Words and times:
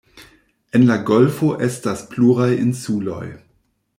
En 0.79 0.85
la 0.91 0.95
golfo 1.09 1.51
estas 1.67 2.03
pluraj 2.15 2.49
insuloj. 2.65 3.23